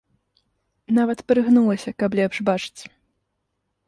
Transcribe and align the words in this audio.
Нават 0.97 1.19
прыгнулася, 1.31 1.93
каб 1.99 2.17
лепш 2.21 2.37
бачыць. 2.49 2.81